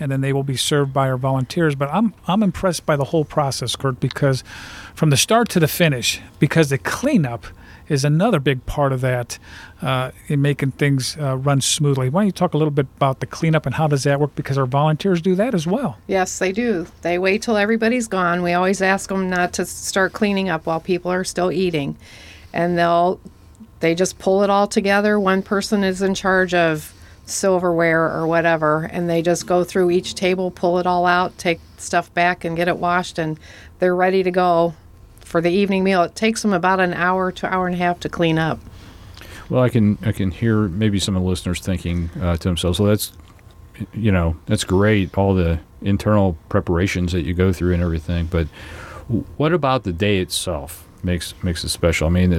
and 0.00 0.10
then 0.10 0.20
they 0.20 0.32
will 0.32 0.42
be 0.42 0.56
served 0.56 0.92
by 0.92 1.08
our 1.08 1.16
volunteers. 1.16 1.74
But 1.74 1.88
I'm 1.92 2.14
I'm 2.26 2.42
impressed 2.42 2.84
by 2.84 2.96
the 2.96 3.04
whole 3.04 3.24
process, 3.24 3.76
Kurt, 3.76 4.00
because 4.00 4.42
from 4.94 5.10
the 5.10 5.16
start 5.16 5.48
to 5.50 5.60
the 5.60 5.68
finish, 5.68 6.20
because 6.38 6.70
the 6.70 6.78
cleanup 6.78 7.46
is 7.88 8.04
another 8.04 8.40
big 8.40 8.64
part 8.66 8.92
of 8.92 9.02
that 9.02 9.38
uh, 9.82 10.10
in 10.28 10.40
making 10.40 10.72
things 10.72 11.16
uh, 11.18 11.36
run 11.36 11.60
smoothly. 11.60 12.08
Why 12.08 12.22
don't 12.22 12.26
you 12.26 12.32
talk 12.32 12.54
a 12.54 12.56
little 12.56 12.70
bit 12.70 12.86
about 12.96 13.20
the 13.20 13.26
cleanup 13.26 13.66
and 13.66 13.74
how 13.74 13.86
does 13.86 14.04
that 14.04 14.18
work? 14.18 14.34
Because 14.34 14.56
our 14.56 14.66
volunteers 14.66 15.20
do 15.20 15.34
that 15.34 15.54
as 15.54 15.66
well. 15.66 15.98
Yes, 16.06 16.38
they 16.38 16.50
do. 16.50 16.86
They 17.02 17.18
wait 17.18 17.42
till 17.42 17.56
everybody's 17.56 18.08
gone. 18.08 18.42
We 18.42 18.54
always 18.54 18.80
ask 18.80 19.10
them 19.10 19.28
not 19.28 19.52
to 19.54 19.66
start 19.66 20.12
cleaning 20.14 20.48
up 20.48 20.66
while 20.66 20.80
people 20.80 21.10
are 21.10 21.24
still 21.24 21.52
eating, 21.52 21.96
and 22.52 22.78
they'll 22.78 23.20
they 23.84 23.94
just 23.94 24.18
pull 24.18 24.42
it 24.42 24.48
all 24.48 24.66
together. 24.66 25.20
One 25.20 25.42
person 25.42 25.84
is 25.84 26.00
in 26.00 26.14
charge 26.14 26.54
of 26.54 26.94
silverware 27.26 28.10
or 28.10 28.26
whatever, 28.26 28.84
and 28.84 29.10
they 29.10 29.20
just 29.20 29.46
go 29.46 29.62
through 29.62 29.90
each 29.90 30.14
table, 30.14 30.50
pull 30.50 30.78
it 30.78 30.86
all 30.86 31.04
out, 31.04 31.36
take 31.36 31.60
stuff 31.76 32.12
back, 32.14 32.46
and 32.46 32.56
get 32.56 32.66
it 32.66 32.78
washed, 32.78 33.18
and 33.18 33.38
they're 33.80 33.94
ready 33.94 34.22
to 34.22 34.30
go 34.30 34.72
for 35.20 35.42
the 35.42 35.50
evening 35.50 35.84
meal. 35.84 36.02
It 36.02 36.14
takes 36.14 36.40
them 36.40 36.54
about 36.54 36.80
an 36.80 36.94
hour 36.94 37.30
to 37.32 37.46
hour 37.46 37.66
and 37.66 37.74
a 37.74 37.78
half 37.78 38.00
to 38.00 38.08
clean 38.08 38.38
up. 38.38 38.58
Well, 39.50 39.62
I 39.62 39.68
can 39.68 39.98
I 40.00 40.12
can 40.12 40.30
hear 40.30 40.66
maybe 40.68 40.98
some 40.98 41.14
of 41.14 41.22
the 41.22 41.28
listeners 41.28 41.60
thinking 41.60 42.08
uh, 42.22 42.38
to 42.38 42.48
themselves, 42.48 42.80
"Well, 42.80 42.88
that's 42.88 43.12
you 43.92 44.12
know 44.12 44.34
that's 44.46 44.64
great, 44.64 45.16
all 45.18 45.34
the 45.34 45.60
internal 45.82 46.38
preparations 46.48 47.12
that 47.12 47.26
you 47.26 47.34
go 47.34 47.52
through 47.52 47.74
and 47.74 47.82
everything, 47.82 48.28
but 48.30 48.48
what 49.36 49.52
about 49.52 49.84
the 49.84 49.92
day 49.92 50.20
itself 50.20 50.88
makes 51.04 51.34
makes 51.42 51.64
it 51.64 51.68
special? 51.68 52.06
I 52.06 52.10
mean, 52.10 52.30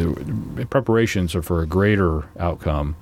the 0.56 0.66
preparations 0.66 1.36
are 1.36 1.42
for 1.42 1.62
a 1.62 1.68
greater 1.68 2.24
outcome, 2.40 2.96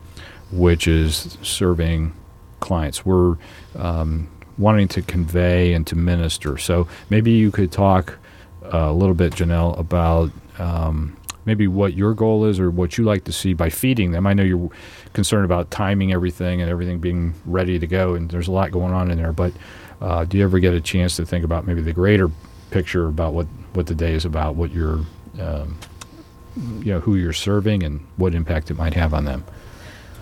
which 0.51 0.87
is 0.87 1.37
serving 1.41 2.13
clients. 2.59 3.05
We're 3.05 3.37
um, 3.77 4.29
wanting 4.57 4.87
to 4.89 5.01
convey 5.01 5.73
and 5.73 5.85
to 5.87 5.95
minister. 5.95 6.57
So 6.57 6.87
maybe 7.09 7.31
you 7.31 7.51
could 7.51 7.71
talk 7.71 8.17
a 8.63 8.93
little 8.93 9.15
bit, 9.15 9.33
Janelle, 9.33 9.77
about 9.77 10.31
um, 10.59 11.17
maybe 11.45 11.67
what 11.67 11.93
your 11.93 12.13
goal 12.13 12.45
is 12.45 12.59
or 12.59 12.71
what 12.71 12.97
you 12.97 13.03
like 13.03 13.25
to 13.25 13.31
see 13.31 13.53
by 13.53 13.69
feeding 13.69 14.11
them. 14.11 14.25
I 14.25 14.33
know 14.33 14.43
you're 14.43 14.69
concerned 15.13 15.45
about 15.45 15.71
timing 15.71 16.13
everything 16.13 16.61
and 16.61 16.69
everything 16.69 16.99
being 16.99 17.33
ready 17.45 17.79
to 17.79 17.87
go, 17.87 18.13
and 18.13 18.29
there's 18.29 18.47
a 18.47 18.51
lot 18.51 18.71
going 18.71 18.93
on 18.93 19.11
in 19.11 19.17
there. 19.17 19.33
But 19.33 19.53
uh, 20.01 20.25
do 20.25 20.37
you 20.37 20.43
ever 20.43 20.59
get 20.59 20.73
a 20.73 20.81
chance 20.81 21.15
to 21.17 21.25
think 21.25 21.43
about 21.43 21.65
maybe 21.67 21.81
the 21.81 21.93
greater 21.93 22.29
picture 22.71 23.07
about 23.07 23.33
what, 23.33 23.47
what 23.73 23.87
the 23.87 23.95
day 23.95 24.13
is 24.13 24.25
about, 24.25 24.55
what 24.55 24.71
you're, 24.71 24.99
um, 25.39 25.77
you 26.55 26.93
know, 26.93 26.99
who 26.99 27.15
you're 27.15 27.33
serving, 27.33 27.83
and 27.83 28.05
what 28.17 28.35
impact 28.35 28.69
it 28.71 28.77
might 28.77 28.93
have 28.93 29.13
on 29.13 29.25
them? 29.25 29.43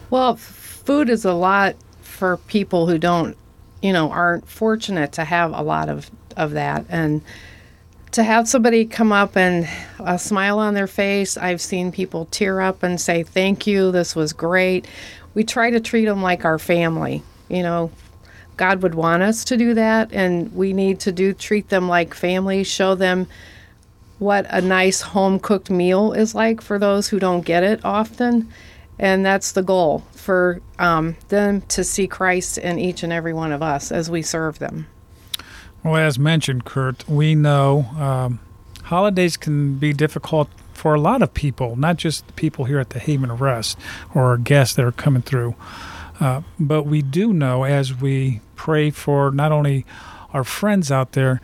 Well, 0.09 0.35
food 0.35 1.09
is 1.09 1.25
a 1.25 1.33
lot 1.33 1.75
for 2.01 2.37
people 2.37 2.87
who 2.87 2.97
don't, 2.97 3.37
you 3.81 3.93
know, 3.93 4.11
aren't 4.11 4.47
fortunate 4.47 5.11
to 5.13 5.25
have 5.25 5.53
a 5.53 5.61
lot 5.61 5.89
of 5.89 6.09
of 6.37 6.51
that, 6.51 6.85
and 6.89 7.21
to 8.11 8.23
have 8.23 8.47
somebody 8.47 8.85
come 8.85 9.11
up 9.11 9.37
and 9.37 9.67
a 9.99 10.19
smile 10.19 10.59
on 10.59 10.73
their 10.73 10.87
face. 10.87 11.37
I've 11.37 11.61
seen 11.61 11.91
people 11.91 12.25
tear 12.25 12.61
up 12.61 12.83
and 12.83 12.99
say, 12.99 13.23
Thank 13.23 13.65
you, 13.65 13.91
this 13.91 14.15
was 14.15 14.33
great. 14.33 14.87
We 15.33 15.43
try 15.43 15.71
to 15.71 15.79
treat 15.79 16.05
them 16.05 16.21
like 16.21 16.43
our 16.43 16.59
family. 16.59 17.23
You 17.47 17.63
know, 17.63 17.91
God 18.57 18.81
would 18.83 18.95
want 18.95 19.23
us 19.23 19.43
to 19.45 19.57
do 19.57 19.73
that, 19.73 20.11
and 20.11 20.53
we 20.53 20.73
need 20.73 20.99
to 21.01 21.11
do 21.11 21.33
treat 21.33 21.69
them 21.69 21.87
like 21.87 22.13
family, 22.13 22.63
show 22.63 22.95
them 22.95 23.27
what 24.21 24.45
a 24.51 24.61
nice 24.61 25.01
home 25.01 25.39
cooked 25.39 25.71
meal 25.71 26.13
is 26.13 26.35
like 26.35 26.61
for 26.61 26.77
those 26.77 27.07
who 27.07 27.17
don't 27.17 27.41
get 27.41 27.63
it 27.63 27.83
often. 27.83 28.47
And 28.99 29.25
that's 29.25 29.53
the 29.53 29.63
goal 29.63 30.05
for 30.11 30.61
um, 30.77 31.17
them 31.29 31.61
to 31.69 31.83
see 31.83 32.05
Christ 32.07 32.59
in 32.59 32.77
each 32.77 33.01
and 33.01 33.11
every 33.11 33.33
one 33.33 33.51
of 33.51 33.63
us 33.63 33.91
as 33.91 34.11
we 34.11 34.21
serve 34.21 34.59
them. 34.59 34.85
Well, 35.83 35.95
as 35.95 36.19
mentioned, 36.19 36.65
Kurt, 36.65 37.09
we 37.09 37.33
know 37.33 37.87
um, 37.97 38.39
holidays 38.83 39.37
can 39.37 39.79
be 39.79 39.91
difficult 39.91 40.49
for 40.71 40.93
a 40.93 41.01
lot 41.01 41.23
of 41.23 41.33
people, 41.33 41.75
not 41.75 41.97
just 41.97 42.35
people 42.35 42.65
here 42.65 42.79
at 42.79 42.91
the 42.91 42.99
Haven 42.99 43.31
of 43.31 43.41
Rest 43.41 43.75
or 44.13 44.37
guests 44.37 44.75
that 44.75 44.85
are 44.85 44.91
coming 44.91 45.23
through. 45.23 45.55
Uh, 46.19 46.41
but 46.59 46.83
we 46.83 47.01
do 47.01 47.33
know 47.33 47.63
as 47.63 47.95
we 47.95 48.41
pray 48.55 48.91
for 48.91 49.31
not 49.31 49.51
only 49.51 49.83
our 50.31 50.43
friends 50.43 50.91
out 50.91 51.13
there, 51.13 51.41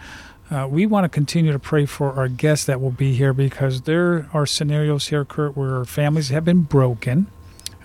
uh, 0.50 0.68
we 0.70 0.86
want 0.86 1.04
to 1.04 1.10
continue 1.10 1.52
to 1.52 1.60
pray 1.60 1.86
for 1.86 2.14
our 2.14 2.30
guests 2.30 2.66
that 2.66 2.80
will 2.80 2.92
be 2.92 3.14
here 3.14 3.34
because 3.34 3.82
there 3.82 4.30
are 4.34 4.46
scenarios 4.46 5.08
here, 5.08 5.26
Kurt, 5.26 5.58
where 5.58 5.84
families 5.84 6.30
have 6.30 6.46
been 6.46 6.62
broken, 6.62 7.28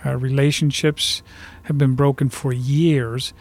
uh, 0.06 0.16
relationships 0.16 1.22
have 1.64 1.76
been 1.76 1.94
broken 1.94 2.28
for 2.28 2.52
years. 2.52 3.32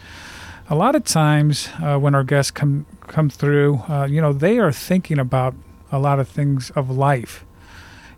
A 0.69 0.75
lot 0.75 0.95
of 0.95 1.03
times 1.03 1.69
uh, 1.81 1.97
when 1.97 2.15
our 2.15 2.23
guests 2.23 2.51
come 2.51 2.85
come 3.07 3.29
through, 3.29 3.83
uh, 3.89 4.07
you 4.09 4.21
know, 4.21 4.33
they 4.33 4.57
are 4.57 4.71
thinking 4.71 5.19
about 5.19 5.53
a 5.91 5.99
lot 5.99 6.19
of 6.19 6.27
things 6.27 6.71
of 6.71 6.89
life, 6.89 7.45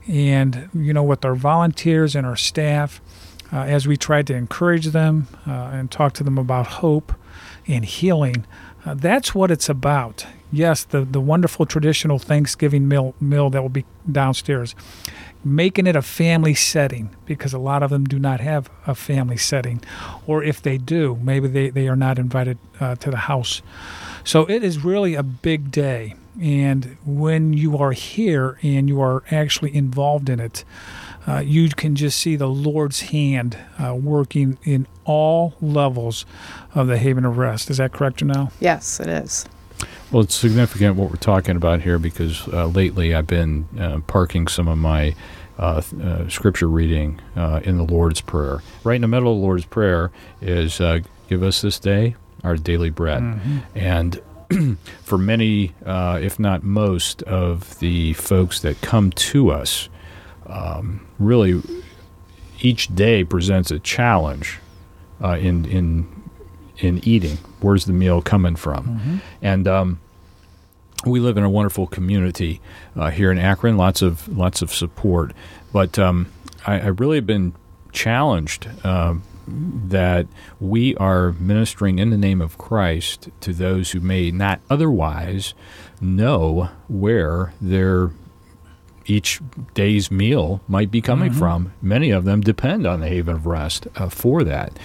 and 0.08 0.70
you 0.74 0.94
know, 0.94 1.04
with 1.04 1.26
our 1.26 1.36
volunteers 1.36 2.16
and 2.16 2.26
our 2.26 2.36
staff, 2.36 3.02
uh, 3.52 3.58
as 3.58 3.88
we 3.88 3.98
try 3.98 4.22
to 4.22 4.34
encourage 4.34 4.88
them 4.88 5.28
uh, 5.48 5.52
and 5.74 5.92
talk 5.92 6.14
to 6.14 6.24
them 6.24 6.38
about 6.38 6.68
hope 6.68 7.14
and 7.68 7.86
healing, 7.86 8.46
uh, 8.86 8.94
that's 8.94 9.34
what 9.34 9.52
it's 9.52 9.70
about. 9.70 10.26
Yes, 10.52 10.84
the 10.84 11.02
the 11.04 11.22
wonderful 11.22 11.66
traditional 11.66 12.20
Thanksgiving 12.20 12.88
meal 12.88 13.16
meal 13.20 13.50
that 13.50 13.62
will 13.62 13.70
be 13.70 13.86
downstairs 14.12 14.76
making 15.44 15.88
it 15.88 15.96
a 15.96 16.02
family 16.02 16.54
setting 16.54 17.10
because 17.26 17.54
a 17.54 17.60
lot 17.60 17.84
of 17.84 17.90
them 17.90 18.06
do 18.06 18.18
not 18.18 18.40
have 18.40 18.70
a 18.88 18.96
family 18.96 19.38
setting. 19.38 19.82
Or 20.26 20.44
if 20.44 20.62
they 20.62 20.78
do, 20.78 21.20
maybe 21.22 21.48
they, 21.48 21.70
they 21.70 21.88
are 21.88 21.96
not 21.96 22.18
invited 22.18 22.58
uh, 22.80 22.96
to 22.96 23.12
the 23.12 23.18
house. 23.18 23.62
So 24.24 24.46
it 24.46 24.64
is 24.64 24.84
really 24.84 25.16
a 25.16 25.24
big 25.24 25.72
day. 25.72 26.16
And 26.42 26.98
when 27.06 27.54
you 27.54 27.78
are 27.78 27.92
here 27.92 28.58
and 28.62 28.88
you 28.88 29.02
are 29.02 29.24
actually 29.32 29.76
involved 29.76 30.30
in 30.30 30.40
it, 30.40 30.64
uh, 31.28 31.40
you 31.40 31.70
can 31.70 31.96
just 31.96 32.20
see 32.20 32.36
the 32.36 32.48
Lord's 32.48 33.02
hand 33.02 33.58
uh, 33.80 33.96
working 33.96 34.58
in 34.64 34.88
all 35.06 35.56
levels 35.62 36.26
of 36.76 36.88
the 36.88 36.98
Haven 36.98 37.24
of 37.24 37.38
Rest. 37.38 37.70
Is 37.70 37.78
that 37.78 37.94
correct, 37.94 38.20
Janelle? 38.20 38.52
Yes, 38.60 39.00
it 39.00 39.08
is. 39.08 39.46
Well, 40.12 40.24
it's 40.24 40.36
significant 40.36 40.96
what 40.96 41.10
we're 41.10 41.16
talking 41.18 41.56
about 41.56 41.82
here 41.82 41.98
because 41.98 42.48
uh, 42.50 42.68
lately 42.68 43.16
I've 43.16 43.28
been 43.28 43.68
uh, 43.80 44.00
parking 44.06 44.48
some 44.48 44.68
of 44.68 44.78
my 44.78 45.16
uh, 45.60 45.84
uh 46.02 46.28
scripture 46.30 46.68
reading 46.68 47.22
uh, 47.36 47.60
in 47.64 47.78
the 47.78 47.84
Lord's 47.84 48.22
Prayer. 48.22 48.62
Right 48.84 48.96
in 48.96 49.02
the 49.02 49.08
middle 49.08 49.34
of 49.34 49.38
the 49.38 49.44
Lord's 49.44 49.66
Prayer 49.66 50.12
is 50.42 50.82
uh, 50.82 51.02
Give 51.34 51.42
us 51.42 51.62
this 51.62 51.80
day 51.80 52.16
our 52.44 52.58
daily 52.58 52.90
bread. 52.90 53.24
Mm-hmm. 53.24 53.58
And 53.76 54.22
for 55.04 55.18
many, 55.18 55.74
if 55.86 56.40
not 56.40 56.64
most, 56.64 57.22
of 57.24 57.80
the 57.80 58.14
folks 58.14 58.60
that 58.62 58.82
come 58.82 59.12
to 59.12 59.52
us, 59.52 59.90
um, 60.48 61.06
really 61.20 61.62
each 62.60 62.94
day 62.96 63.24
presents 63.24 63.72
a 63.72 63.80
challenge 63.80 64.60
in, 65.22 65.66
in 65.66 66.24
in 66.78 67.00
eating. 67.08 67.38
Where's 67.62 67.86
the 67.86 67.94
meal 67.94 68.22
coming 68.22 68.56
from? 68.56 68.86
Mm-hmm. 68.86 69.18
And 69.42 69.68
um, 69.68 70.00
we 71.06 71.20
live 71.20 71.38
in 71.38 71.44
a 71.44 71.50
wonderful 71.50 71.88
community 71.88 72.62
uh, 72.96 73.10
here 73.10 73.32
in 73.32 73.38
Akron. 73.38 73.78
Lots 73.78 74.02
of 74.02 74.28
lots 74.28 74.62
of 74.62 74.74
support, 74.74 75.34
but 75.72 75.98
um, 76.00 76.32
I, 76.66 76.80
I, 76.80 76.88
really 76.88 77.18
have 77.18 77.28
been 77.28 77.54
challenged 77.92 78.68
uh, 78.84 79.16
that 79.48 80.28
we 80.60 80.96
are 80.96 81.34
ministering 81.34 82.00
in 82.00 82.10
the 82.10 82.18
name 82.18 82.42
of 82.42 82.58
Christ 82.58 83.30
to 83.42 83.54
those 83.54 83.92
who 83.92 84.00
may 84.00 84.32
not 84.32 84.62
otherwise 84.70 85.54
know 86.02 86.70
where 86.88 87.54
their 87.62 88.12
each 89.06 89.42
day's 89.74 90.10
meal 90.10 90.62
might 90.68 90.90
be 90.90 91.02
coming 91.02 91.32
mm-hmm. 91.32 91.40
from. 91.40 91.74
Many 91.82 92.12
of 92.12 92.24
them 92.24 92.42
depend 92.42 92.88
on 92.88 93.02
the 93.02 93.08
Haven 93.08 93.36
of 93.36 93.46
Rest 93.46 93.88
uh, 93.96 94.10
for 94.10 94.44
that. 94.44 94.78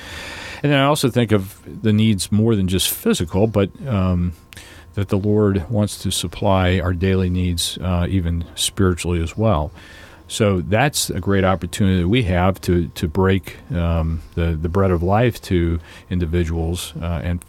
And 0.63 0.73
then 0.73 0.81
I 0.81 0.85
also 0.85 1.09
think 1.09 1.31
of 1.31 1.63
the 1.83 1.93
needs 1.93 2.33
more 2.33 2.57
than 2.57 2.67
just 2.67 2.91
physical, 2.91 3.47
but 3.47 3.71
um, 3.87 4.33
that 4.95 5.09
the 5.09 5.19
Lord 5.19 5.71
wants 5.71 5.99
to 5.99 6.11
supply 6.11 6.81
our 6.81 6.93
daily 6.93 7.31
needs, 7.31 7.79
uh, 7.81 8.07
even 8.09 8.45
spiritually 8.57 9.23
as 9.23 9.37
well. 9.37 9.71
So 10.29 10.61
that's 10.61 11.11
a 11.11 11.21
great 11.21 11.45
opportunity 11.45 12.03
that 12.03 12.09
we 12.09 12.23
have 12.25 12.61
to 12.63 12.89
to 12.89 13.09
break 13.09 13.57
um, 13.73 14.23
the 14.35 14.53
the 14.53 14.69
bread 14.69 14.91
of 14.91 15.03
life 15.03 15.41
to 15.43 15.81
individuals 16.11 16.93
uh, 17.01 17.21
and 17.25 17.45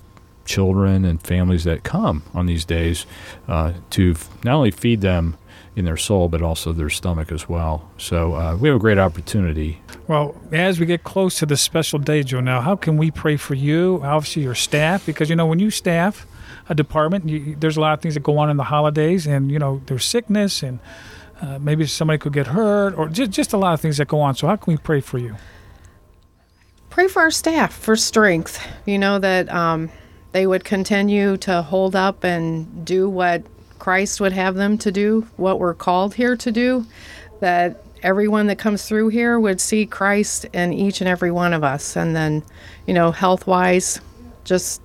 children 0.45 1.05
and 1.05 1.21
families 1.21 1.63
that 1.65 1.83
come 1.83 2.23
on 2.33 2.47
these 2.47 2.65
days 2.65 3.05
uh, 3.47 3.73
to 3.91 4.15
not 4.43 4.55
only 4.55 4.71
feed 4.71 5.01
them 5.01 5.37
in 5.75 5.85
their 5.85 5.97
soul 5.97 6.27
but 6.27 6.41
also 6.41 6.73
their 6.73 6.89
stomach 6.89 7.31
as 7.31 7.47
well. 7.47 7.89
So 7.97 8.33
uh, 8.33 8.55
we 8.55 8.67
have 8.69 8.77
a 8.77 8.79
great 8.79 8.97
opportunity. 8.97 9.81
Well, 10.07 10.35
as 10.51 10.79
we 10.79 10.87
get 10.87 11.03
close 11.03 11.37
to 11.39 11.45
this 11.45 11.61
special 11.61 11.99
day, 11.99 12.23
Joe, 12.23 12.39
now 12.39 12.61
how 12.61 12.75
can 12.75 12.97
we 12.97 13.11
pray 13.11 13.37
for 13.37 13.53
you? 13.53 14.01
Obviously, 14.03 14.41
your 14.41 14.55
staff, 14.55 15.05
because 15.05 15.29
you 15.29 15.35
know 15.35 15.45
when 15.45 15.59
you 15.59 15.69
staff 15.69 16.25
a 16.67 16.73
department, 16.73 17.29
you, 17.29 17.55
there's 17.55 17.77
a 17.77 17.81
lot 17.81 17.93
of 17.93 18.01
things 18.01 18.15
that 18.15 18.23
go 18.23 18.37
on 18.37 18.49
in 18.49 18.57
the 18.57 18.63
holidays, 18.63 19.27
and 19.27 19.51
you 19.51 19.59
know 19.59 19.81
there's 19.85 20.05
sickness 20.05 20.63
and. 20.63 20.79
Uh, 21.41 21.57
maybe 21.59 21.85
somebody 21.85 22.17
could 22.17 22.33
get 22.33 22.47
hurt, 22.47 22.93
or 22.95 23.07
just, 23.07 23.31
just 23.31 23.53
a 23.53 23.57
lot 23.57 23.73
of 23.73 23.79
things 23.79 23.97
that 23.97 24.07
go 24.07 24.19
on. 24.19 24.35
So, 24.35 24.47
how 24.47 24.55
can 24.57 24.73
we 24.73 24.77
pray 24.77 24.99
for 24.99 25.17
you? 25.17 25.35
Pray 26.89 27.07
for 27.07 27.21
our 27.21 27.31
staff 27.31 27.73
for 27.73 27.95
strength. 27.95 28.65
You 28.85 28.97
know, 28.97 29.19
that 29.19 29.49
um, 29.49 29.89
they 30.31 30.45
would 30.45 30.63
continue 30.63 31.37
to 31.37 31.61
hold 31.61 31.95
up 31.95 32.23
and 32.23 32.85
do 32.85 33.09
what 33.09 33.43
Christ 33.79 34.19
would 34.19 34.33
have 34.33 34.55
them 34.55 34.77
to 34.79 34.91
do, 34.91 35.27
what 35.37 35.59
we're 35.59 35.73
called 35.73 36.13
here 36.13 36.35
to 36.35 36.51
do, 36.51 36.85
that 37.39 37.83
everyone 38.03 38.47
that 38.47 38.59
comes 38.59 38.85
through 38.85 39.09
here 39.09 39.39
would 39.39 39.59
see 39.61 39.85
Christ 39.85 40.45
in 40.53 40.73
each 40.73 41.01
and 41.01 41.07
every 41.07 41.31
one 41.31 41.53
of 41.53 41.63
us. 41.63 41.95
And 41.95 42.15
then, 42.15 42.43
you 42.85 42.93
know, 42.93 43.11
health 43.11 43.47
wise, 43.47 43.99
just 44.43 44.81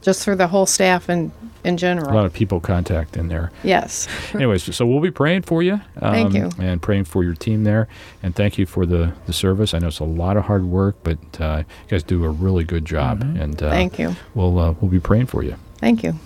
just 0.00 0.24
for 0.24 0.34
the 0.34 0.48
whole 0.48 0.66
staff 0.66 1.08
and 1.08 1.30
in 1.64 1.76
general. 1.76 2.10
A 2.10 2.14
lot 2.14 2.24
of 2.24 2.32
people 2.32 2.60
contact 2.60 3.16
in 3.16 3.28
there. 3.28 3.50
Yes. 3.62 4.08
Anyways, 4.34 4.74
so 4.74 4.86
we'll 4.86 5.00
be 5.00 5.10
praying 5.10 5.42
for 5.42 5.62
you. 5.62 5.74
Um, 6.00 6.12
Thank 6.12 6.34
you. 6.34 6.50
And 6.58 6.80
praying 6.80 7.04
for 7.04 7.24
your 7.24 7.34
team 7.34 7.64
there. 7.64 7.88
And 8.22 8.34
thank 8.34 8.58
you 8.58 8.66
for 8.66 8.86
the, 8.86 9.12
the 9.26 9.32
service. 9.32 9.74
I 9.74 9.78
know 9.78 9.88
it's 9.88 9.98
a 9.98 10.04
lot 10.04 10.36
of 10.36 10.44
hard 10.44 10.64
work, 10.64 10.96
but 11.02 11.18
uh, 11.40 11.58
you 11.66 11.88
guys 11.88 12.02
do 12.02 12.24
a 12.24 12.30
really 12.30 12.64
good 12.64 12.84
job. 12.84 13.22
And 13.22 13.62
uh, 13.62 13.70
Thank 13.70 13.98
you. 13.98 14.14
We'll, 14.34 14.58
uh, 14.58 14.72
we'll 14.80 14.90
be 14.90 15.00
praying 15.00 15.26
for 15.26 15.42
you. 15.42 15.56
Thank 15.78 16.02
you. 16.02 16.18